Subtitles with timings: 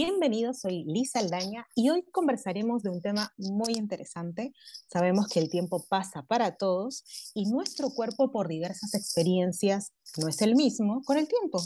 [0.00, 4.52] Bienvenidos, soy Lisa Aldaña y hoy conversaremos de un tema muy interesante.
[4.86, 7.02] Sabemos que el tiempo pasa para todos
[7.34, 11.60] y nuestro cuerpo por diversas experiencias no es el mismo con el tiempo,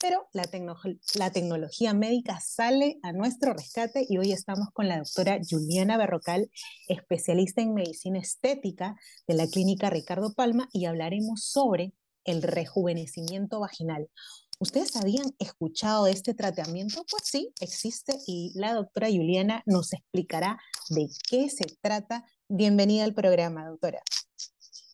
[0.00, 0.44] pero la,
[1.32, 6.52] tecnología médica sale a nuestro rescate y hoy estamos con la doctora Juliana Berrocal,
[6.86, 8.94] especialista en medicina estética
[9.26, 11.92] de la clínica Ricardo Palma y hablaremos sobre
[12.24, 14.08] el rejuvenecimiento vaginal,
[14.62, 17.04] ¿Ustedes habían escuchado de este tratamiento?
[17.10, 20.56] Pues sí, existe y la doctora Juliana nos explicará
[20.88, 22.24] de qué se trata.
[22.48, 24.00] Bienvenida al programa, doctora.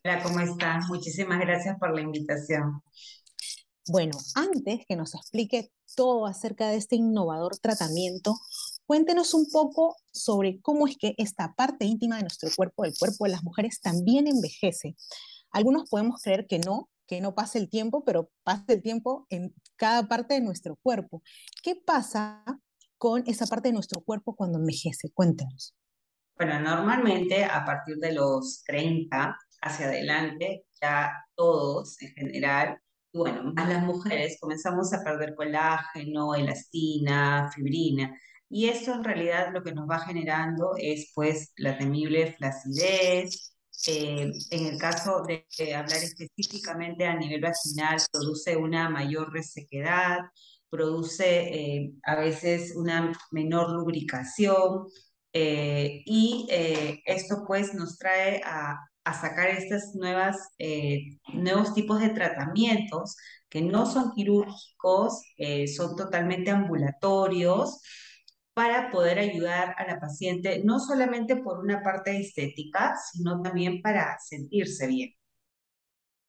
[0.03, 0.81] Hola, ¿cómo está?
[0.89, 2.81] Muchísimas gracias por la invitación.
[3.89, 8.39] Bueno, antes que nos explique todo acerca de este innovador tratamiento,
[8.87, 13.27] cuéntenos un poco sobre cómo es que esta parte íntima de nuestro cuerpo, el cuerpo
[13.27, 14.97] de las mujeres, también envejece.
[15.51, 19.55] Algunos podemos creer que no, que no pase el tiempo, pero pase el tiempo en
[19.77, 21.23] cada parte de nuestro cuerpo.
[21.63, 22.45] ¿Qué pasa
[22.99, 25.11] con esa parte de nuestro cuerpo cuando envejece?
[25.13, 25.75] Cuéntenos.
[26.37, 32.79] Bueno, normalmente a partir de los 30 hacia adelante, ya todos en general,
[33.13, 38.15] bueno, más las mujeres, comenzamos a perder colágeno, elastina, fibrina.
[38.51, 44.33] Y eso en realidad lo que nos va generando es pues la temible flacidez, eh,
[44.51, 50.19] en el caso de, hablar específicamente a nivel vaginal, produce una mayor resequedad,
[50.69, 54.87] produce eh, a veces una menor lubricación
[55.33, 56.47] eh, y
[57.05, 63.17] esto pues nos trae a, a sacar estos nuevos tipos de tratamientos
[63.49, 65.23] que no son quirúrgicos,
[65.77, 67.81] son totalmente ambulatorios
[68.59, 74.19] para poder ayudar a la paciente, no solamente por una parte estética, sino también para
[74.19, 75.11] sentirse bien.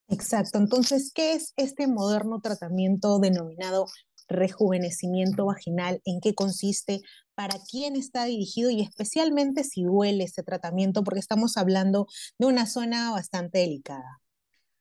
[0.10, 0.60] Exacto.
[0.60, 3.88] Entonces, ¿qué es este moderno tratamiento denominado
[4.28, 6.04] rejuvenecimiento vaginal?
[6.06, 7.02] ¿En qué consiste?
[7.34, 8.70] ¿Para quién está dirigido?
[8.70, 12.06] Y especialmente si duele ese tratamiento, porque estamos hablando
[12.38, 14.22] de una zona bastante delicada.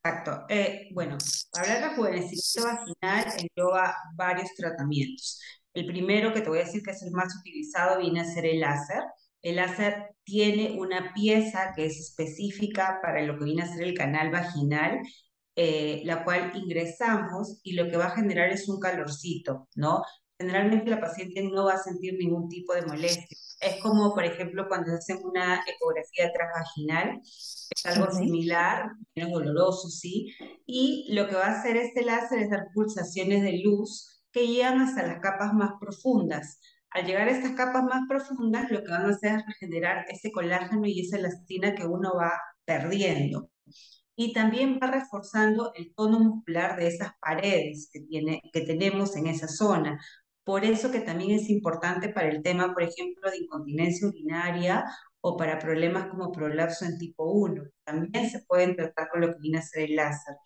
[0.04, 0.44] Exacto.
[0.50, 1.16] Eh, bueno,
[1.54, 5.40] hablar de rejuvenecimiento vaginal engloba varios tratamientos.
[5.74, 8.46] El primero que te voy a decir que es el más utilizado viene a ser
[8.46, 9.02] el láser.
[9.42, 13.94] El láser tiene una pieza que es específica para lo que viene a ser el
[13.94, 15.00] canal vaginal,
[15.56, 20.02] eh, la cual ingresamos y lo que va a generar es un calorcito, ¿no?
[20.38, 23.36] Generalmente la paciente no va a sentir ningún tipo de molestia.
[23.60, 30.32] Es como, por ejemplo, cuando hacen una ecografía transvaginal, es algo similar, menos doloroso, sí,
[30.64, 34.80] y lo que va a hacer este láser es dar pulsaciones de luz que llegan
[34.80, 36.60] hasta las capas más profundas.
[36.90, 40.30] Al llegar a estas capas más profundas, lo que van a hacer es regenerar ese
[40.30, 42.32] colágeno y esa elastina que uno va
[42.64, 43.50] perdiendo.
[44.16, 49.26] Y también va reforzando el tono muscular de esas paredes que, tiene, que tenemos en
[49.26, 50.00] esa zona.
[50.44, 54.84] Por eso que también es importante para el tema, por ejemplo, de incontinencia urinaria
[55.20, 57.64] o para problemas como prolapso en tipo 1.
[57.84, 60.36] También se pueden tratar con lo que viene a ser el láser.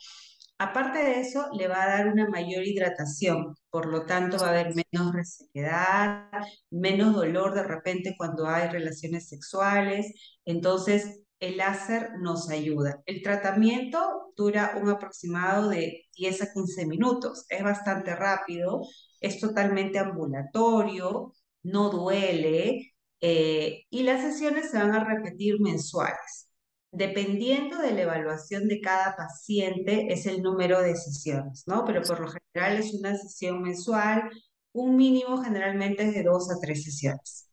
[0.62, 4.50] Aparte de eso, le va a dar una mayor hidratación, por lo tanto va a
[4.50, 6.30] haber menos resequedad,
[6.70, 10.12] menos dolor de repente cuando hay relaciones sexuales.
[10.44, 13.02] Entonces, el láser nos ayuda.
[13.06, 18.82] El tratamiento dura un aproximado de 10 a 15 minutos, es bastante rápido,
[19.20, 21.32] es totalmente ambulatorio,
[21.64, 26.51] no duele eh, y las sesiones se van a repetir mensuales.
[26.92, 31.84] Dependiendo de la evaluación de cada paciente, es el número de sesiones, ¿no?
[31.86, 34.30] Pero por lo general es una sesión mensual,
[34.72, 37.48] un mínimo generalmente es de dos a tres sesiones.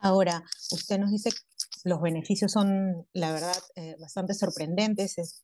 [0.00, 1.38] Ahora, usted nos dice que
[1.84, 5.18] los beneficios son, la verdad, eh, bastante sorprendentes.
[5.18, 5.42] Es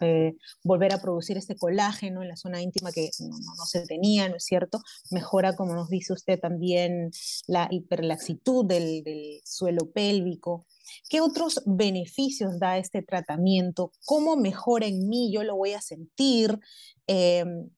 [0.00, 4.36] eh, volver a producir este colágeno en la zona íntima que no, se tenía, ¿no
[4.36, 4.80] es cierto?
[5.10, 7.10] Mejora, como nos dice usted, también
[7.46, 9.02] la hiperlaxitud del
[9.44, 10.66] suelo pélvico.
[11.08, 13.92] ¿Qué otros beneficios da este tratamiento?
[14.04, 15.32] ¿Cómo mejora en mí?
[15.32, 16.58] Yo lo voy a sentir.
[17.06, 17.70] Em,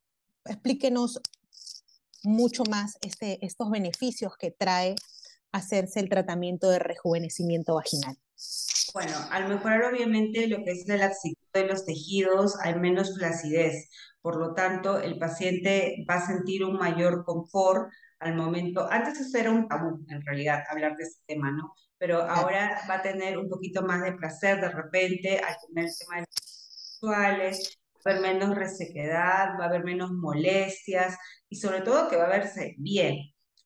[0.44, 1.20] explíquenos
[2.22, 4.94] mucho más este, estos beneficios que trae
[5.52, 8.16] hacerse el tratamiento de rejuvenecimiento vaginal.
[8.94, 13.90] Bueno, al mejorar obviamente lo que es la laxitud de los tejidos, hay menos flacidez.
[14.20, 18.88] Por lo tanto, el paciente va a sentir un mayor confort al momento.
[18.90, 21.74] Antes eso era un tabú, en realidad, hablar de ese tema, ¿no?
[21.98, 25.94] Pero ahora va a tener un poquito más de placer de repente al tener el
[25.98, 31.16] tema de sexuales, va a haber menos resequedad, va a haber menos molestias
[31.48, 33.18] y sobre todo que va a verse bien.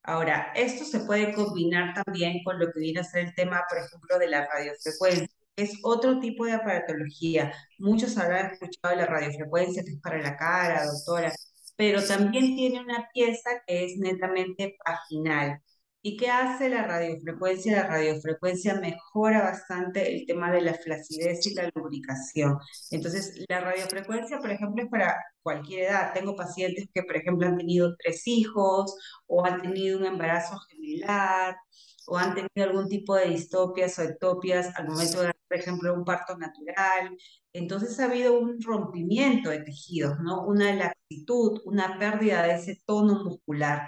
[0.04, 3.78] Ahora, esto se puede combinar también con lo que viene a ser el tema, por
[3.78, 5.28] ejemplo, de la radiofrecuencia.
[5.56, 7.52] Es otro tipo de aparatología.
[7.78, 11.32] Muchos habrán escuchado la radiofrecuencia, que es para la cara, doctora.
[11.76, 15.60] pero también tiene una pieza que es netamente vaginal.
[16.04, 17.76] ¿Y qué hace la radiofrecuencia?
[17.76, 22.58] La radiofrecuencia mejora bastante el tema de la flacidez y la lubricación.
[22.90, 26.12] Entonces, la radiofrecuencia, por ejemplo, es para cualquier edad.
[26.12, 28.96] Tengo pacientes que, por ejemplo, han tenido tres hijos
[29.26, 31.56] o han tenido un embarazo gemelar
[32.06, 36.04] o han tenido algún tipo de distopias o ectopias al momento de, por ejemplo, un
[36.04, 37.16] parto natural.
[37.52, 40.44] Entonces ha habido un rompimiento de tejidos, ¿no?
[40.46, 43.86] Una laxitud, una pérdida de ese tono muscular.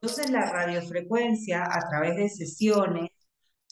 [0.00, 3.10] Entonces la radiofrecuencia a través de sesiones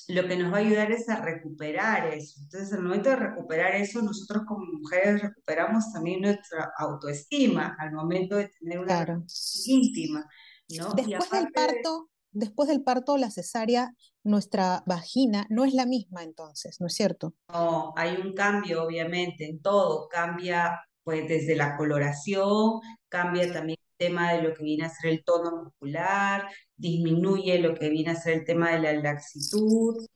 [0.08, 2.40] lo que nos va a ayudar es a recuperar eso.
[2.42, 8.36] Entonces, al momento de recuperar eso, nosotros como mujeres recuperamos también nuestra autoestima al momento
[8.36, 9.24] de tener una Claro.
[9.66, 10.24] íntima,
[10.68, 16.22] Después del de parto, después del parto la cesárea, nuestra vagina no es la misma
[16.24, 17.34] entonces, ¿no es cierto?
[17.48, 20.08] No, hay un cambio, obviamente, en todo.
[20.08, 25.24] Cambia, pues, desde la coloración, cambia también tema de lo que viene a ser el
[25.24, 30.06] tono muscular, disminuye lo que viene a ser el tema de la laxitud,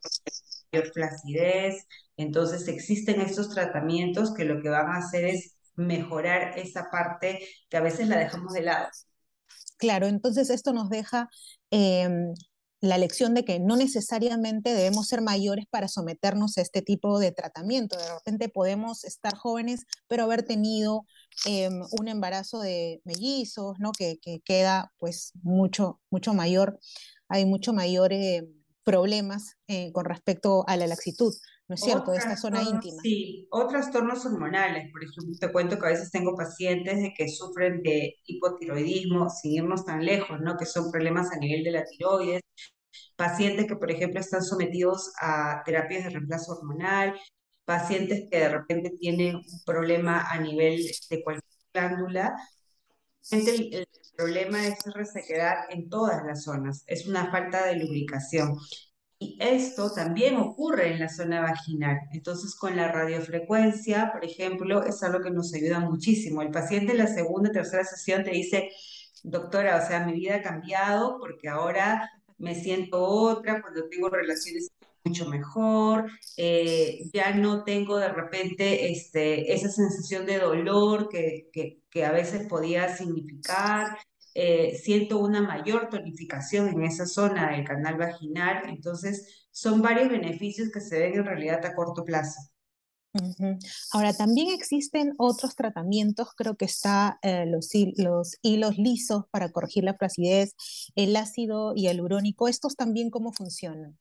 [0.73, 1.87] mayor flacidez.
[2.17, 7.77] Entonces, existen estos tratamientos que lo que van a hacer es mejorar esa parte que
[7.77, 8.89] a veces la dejamos de lado.
[9.79, 11.29] Claro, entonces esto nos deja
[11.71, 12.35] em,
[12.81, 17.33] la lección de que no necesariamente debemos ser mayores para someternos a este tipo de
[17.33, 17.97] tratamiento.
[17.97, 21.07] De repente podemos estar jóvenes, pero haber tenido
[21.47, 23.93] em, un embarazo de mellizos, ¿no?
[23.93, 26.79] Que, que queda pues mucho, mucho mayor,
[27.29, 28.49] hay mucho mayor eh,
[28.83, 31.35] problemas eh, con respecto a la laxitud,
[31.71, 32.11] ¿no es cierto?
[32.11, 33.01] De esta zona íntima.
[33.01, 34.91] sí, o trastornos hormonales.
[34.91, 39.53] Por ejemplo, te cuento que a veces tengo pacientes de que sufren de hipotiroidismo, sin
[39.53, 40.57] irnos tan lejos, ¿no?
[40.57, 42.43] Que son problemas a nivel de la tiroides.
[43.15, 47.15] Pacientes que, por ejemplo, están sometidos a terapias de reemplazo hormonal.
[47.65, 52.35] Pacientes que de repente tienen un problema a nivel de cualquier glándula.
[53.31, 56.83] El, el problema es resequedad en todas las zonas.
[56.89, 58.57] Es una falta de lubricación.
[59.23, 61.99] Y esto también ocurre en la zona vaginal.
[62.11, 66.41] Entonces, con la radiofrecuencia, por ejemplo, es algo que nos ayuda muchísimo.
[66.41, 68.71] El paciente en la segunda, tercera sesión te dice,
[69.23, 74.71] doctora, o sea, mi vida ha cambiado porque ahora me siento otra, cuando tengo relaciones
[75.05, 81.83] mucho mejor, eh, ya no tengo de repente este, esa sensación de dolor que, que,
[81.91, 83.99] que a veces podía significar
[84.35, 90.71] eh, siento una mayor tonificación en esa zona del canal vaginal, entonces son varios beneficios
[90.71, 92.41] que se ven en realidad a corto plazo.
[93.93, 99.83] Ahora, también existen otros tratamientos, creo que está eh, los, los hilos lisos para corregir
[99.83, 100.55] la flacidez,
[100.95, 103.99] el ácido hialurónico, ¿estos también cómo funcionan?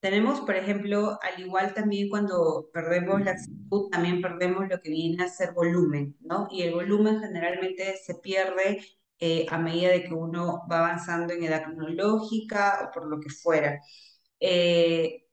[0.00, 5.24] Tenemos, por ejemplo, al igual también cuando perdemos la actitud, también perdemos lo que viene
[5.24, 6.46] a ser volumen, ¿no?
[6.50, 8.80] Y el volumen generalmente se pierde
[9.20, 13.30] eh, a medida de que uno va avanzando en edad cronológica o por lo que
[13.30, 13.80] fuera.
[14.40, 15.24] Eh,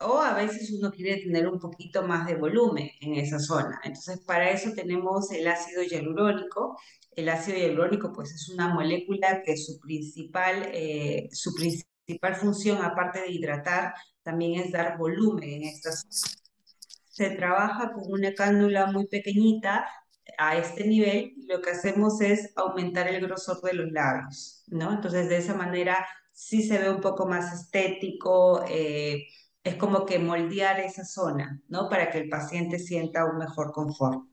[0.00, 3.80] o a veces uno quiere tener un poquito más de volumen en esa zona.
[3.84, 6.78] Entonces, para eso tenemos el ácido hialurónico.
[7.12, 13.20] El ácido hialurónico, pues, es una molécula que su principal, eh, su principal función, aparte
[13.20, 16.34] de hidratar, también es dar volumen en esta zona.
[17.10, 19.86] Se trabaja con una cánula muy pequeñita
[20.38, 24.92] a este nivel lo que hacemos es aumentar el grosor de los labios, ¿no?
[24.92, 29.26] Entonces, de esa manera sí se ve un poco más estético, eh,
[29.62, 31.88] es como que moldear esa zona, ¿no?
[31.88, 34.24] Para que el paciente sienta un mejor confort.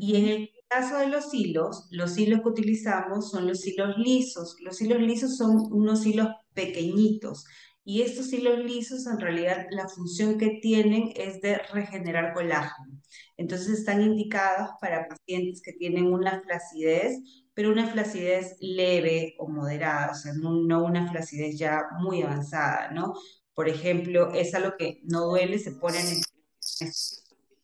[0.00, 4.56] Y en el caso de los hilos, los hilos que utilizamos son los hilos lisos.
[4.60, 7.44] Los hilos lisos son unos hilos pequeñitos.
[7.88, 13.00] Y estos hilos lisos, en realidad, la función que tienen es de regenerar colágeno.
[13.36, 17.16] Entonces, están indicados para pacientes que tienen una flacidez,
[17.54, 23.14] pero una flacidez leve o moderada, o sea, no, una flacidez ya muy avanzada, ¿no?
[23.54, 26.16] Por ejemplo, es algo que no duele, se ponen en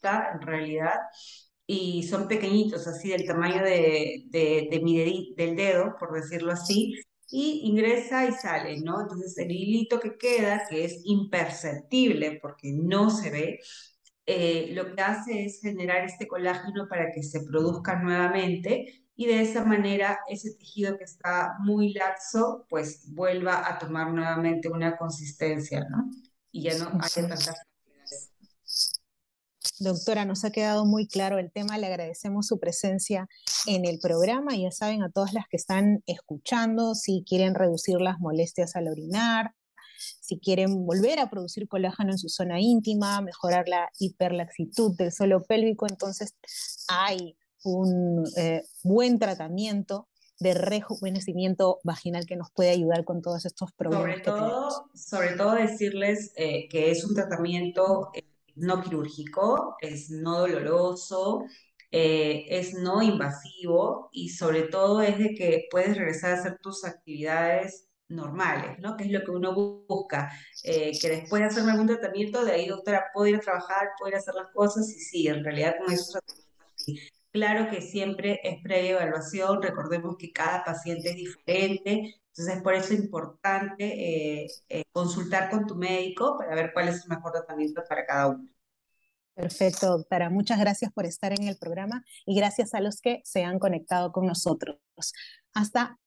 [0.02, 0.95] en realidad
[1.67, 6.95] y son pequeñitos, así del tamaño de, de, de mi del dedo, por decirlo así,
[7.32, 9.00] y ingresa y sale, ¿no?
[9.00, 13.60] Entonces el hilito que queda, que es imperceptible porque no se ve,
[14.26, 19.42] eh, lo que hace es generar este colágeno para que se produzca nuevamente y de
[19.42, 25.86] esa manera ese tejido que está muy laxo, pues vuelva a tomar nuevamente una consistencia,
[25.88, 26.10] ¿no?
[26.50, 27.72] Y ya no haya Ujú.
[29.82, 33.28] Doctora, nos ha quedado muy claro el tema, le agradecemos su presencia
[33.66, 34.54] en el programa.
[34.56, 39.54] Ya saben, a todas las que están escuchando, si quieren reducir las molestias al orinar,
[40.20, 45.42] si quieren volver a producir colágeno en su zona íntima, mejorar la hiperlaxitud del suelo
[45.42, 46.34] pélvico, entonces
[46.88, 50.08] hay un eh, buen tratamiento
[50.38, 54.04] de rejuvenecimiento vaginal que nos puede ayudar con todos estos problemas.
[54.04, 58.24] Sobre todo, sobre todo decirles eh, que es un tratamiento eh,
[58.54, 61.44] no quirúrgico, es no doloroso,
[61.90, 67.88] es no invasivo y sobre todo es de que puedes regresar a hacer tus actividades
[68.09, 68.97] normales, ¿no?
[68.97, 69.54] Que es lo que uno
[69.87, 70.30] busca,
[70.62, 74.16] que después de hacerme algún tratamiento, de ahí, doctora, puedo ir a trabajar, puedo ir
[74.16, 78.62] a hacer las cosas, y sí, en realidad con esos tratamientos Claro que siempre es
[78.62, 84.84] previa evaluación, recordemos que cada paciente es diferente, entonces por eso es importante eh, eh,
[84.90, 88.48] consultar con tu médico para ver cuál es el mejor tratamiento para cada uno.
[89.34, 90.30] Perfecto, doctora.
[90.30, 94.12] Muchas gracias por estar en el programa y gracias a los que se han conectado
[94.12, 94.78] con nosotros.
[95.54, 95.98] Hasta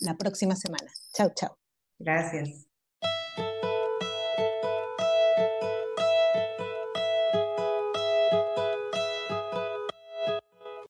[0.00, 0.92] la próxima semana.
[1.12, 1.58] Chao, chao.
[1.98, 2.73] Gracias.